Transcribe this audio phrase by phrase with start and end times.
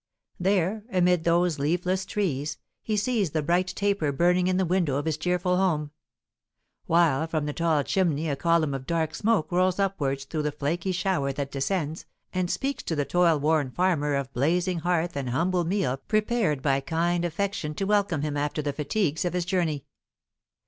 [0.39, 5.05] There, amid those leafless trees, he sees the bright taper burning in the window of
[5.05, 5.91] his cheerful home;
[6.87, 10.91] while from the tall chimney a column of dark smoke rolls upwards through the flaky
[10.91, 15.29] shower that descends, and speaks to the toil worn farmer of a blazing hearth and
[15.29, 19.85] humble meal prepared by kind affection to welcome him after the fatigues of his journey.